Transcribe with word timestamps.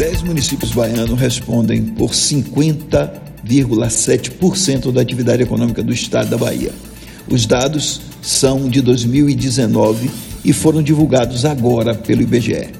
dez 0.00 0.22
municípios 0.22 0.72
baianos 0.72 1.20
respondem 1.20 1.84
por 1.84 2.12
50,7% 2.12 4.90
da 4.90 5.02
atividade 5.02 5.42
econômica 5.42 5.82
do 5.82 5.92
estado 5.92 6.30
da 6.30 6.38
Bahia. 6.38 6.72
Os 7.28 7.44
dados 7.44 8.00
são 8.22 8.66
de 8.66 8.80
2019 8.80 10.10
e 10.42 10.54
foram 10.54 10.82
divulgados 10.82 11.44
agora 11.44 11.94
pelo 11.94 12.22
IBGE. 12.22 12.70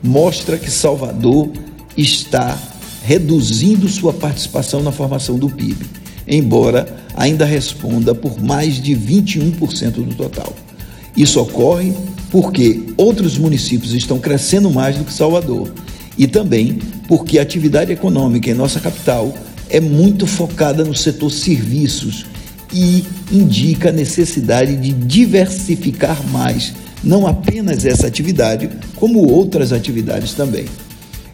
Mostra 0.00 0.56
que 0.56 0.70
Salvador 0.70 1.50
está 1.96 2.56
reduzindo 3.02 3.88
sua 3.88 4.12
participação 4.12 4.84
na 4.84 4.92
formação 4.92 5.36
do 5.36 5.50
PIB, 5.50 5.84
embora 6.28 6.96
ainda 7.16 7.44
responda 7.44 8.14
por 8.14 8.40
mais 8.40 8.80
de 8.80 8.94
21% 8.94 9.94
do 9.94 10.14
total. 10.14 10.54
Isso 11.16 11.40
ocorre 11.40 11.92
porque 12.30 12.84
outros 12.96 13.36
municípios 13.36 13.94
estão 13.94 14.20
crescendo 14.20 14.70
mais 14.70 14.96
do 14.96 15.02
que 15.02 15.12
Salvador 15.12 15.68
e 16.16 16.26
também 16.26 16.78
porque 17.08 17.38
a 17.38 17.42
atividade 17.42 17.92
econômica 17.92 18.50
em 18.50 18.54
nossa 18.54 18.80
capital 18.80 19.34
é 19.68 19.80
muito 19.80 20.26
focada 20.26 20.84
no 20.84 20.94
setor 20.94 21.30
serviços 21.30 22.26
e 22.72 23.04
indica 23.30 23.88
a 23.90 23.92
necessidade 23.92 24.76
de 24.76 24.92
diversificar 24.92 26.26
mais 26.28 26.72
não 27.02 27.26
apenas 27.26 27.84
essa 27.84 28.06
atividade, 28.06 28.70
como 28.94 29.26
outras 29.28 29.72
atividades 29.72 30.34
também. 30.34 30.66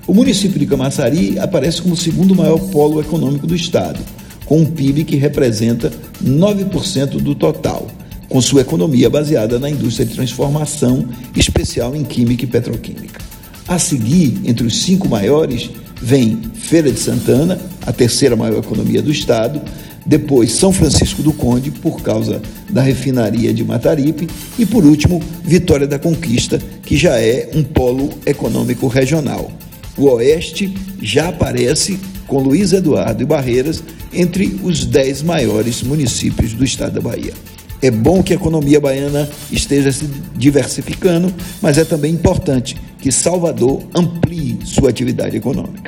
O 0.06 0.14
município 0.14 0.58
de 0.58 0.66
Camaçari 0.66 1.38
aparece 1.38 1.82
como 1.82 1.94
o 1.94 1.96
segundo 1.96 2.34
maior 2.34 2.58
polo 2.58 3.00
econômico 3.00 3.46
do 3.46 3.54
estado, 3.54 4.00
com 4.46 4.60
um 4.60 4.64
PIB 4.64 5.04
que 5.04 5.16
representa 5.16 5.92
9% 6.24 7.20
do 7.20 7.34
total, 7.34 7.86
com 8.28 8.40
sua 8.40 8.62
economia 8.62 9.10
baseada 9.10 9.58
na 9.58 9.68
indústria 9.68 10.06
de 10.06 10.14
transformação, 10.14 11.06
especial 11.36 11.94
em 11.94 12.04
química 12.04 12.44
e 12.44 12.48
petroquímica. 12.48 13.27
A 13.68 13.78
seguir, 13.78 14.40
entre 14.46 14.66
os 14.66 14.82
cinco 14.82 15.06
maiores, 15.06 15.68
vem 16.00 16.40
Feira 16.54 16.90
de 16.90 16.98
Santana, 16.98 17.60
a 17.86 17.92
terceira 17.92 18.34
maior 18.34 18.60
economia 18.60 19.02
do 19.02 19.10
estado, 19.10 19.60
depois 20.06 20.52
São 20.52 20.72
Francisco 20.72 21.22
do 21.22 21.34
Conde, 21.34 21.70
por 21.70 22.00
causa 22.00 22.40
da 22.70 22.80
refinaria 22.80 23.52
de 23.52 23.62
Mataripe, 23.62 24.26
e 24.58 24.64
por 24.64 24.86
último, 24.86 25.22
Vitória 25.44 25.86
da 25.86 25.98
Conquista, 25.98 26.58
que 26.82 26.96
já 26.96 27.20
é 27.20 27.50
um 27.54 27.62
polo 27.62 28.08
econômico 28.24 28.86
regional. 28.86 29.52
O 29.98 30.06
Oeste 30.06 30.72
já 31.02 31.28
aparece 31.28 31.98
com 32.26 32.40
Luiz 32.40 32.72
Eduardo 32.72 33.22
e 33.22 33.26
Barreiras 33.26 33.82
entre 34.14 34.58
os 34.62 34.86
dez 34.86 35.22
maiores 35.22 35.82
municípios 35.82 36.54
do 36.54 36.64
estado 36.64 36.94
da 36.94 37.00
Bahia. 37.02 37.34
É 37.82 37.90
bom 37.90 38.22
que 38.22 38.32
a 38.32 38.36
economia 38.36 38.80
baiana 38.80 39.28
esteja 39.52 39.92
se 39.92 40.08
diversificando, 40.34 41.32
mas 41.60 41.76
é 41.76 41.84
também 41.84 42.14
importante 42.14 42.76
que 43.00 43.12
Salvador 43.12 43.82
amplie 43.94 44.58
sua 44.64 44.90
atividade 44.90 45.36
econômica. 45.36 45.87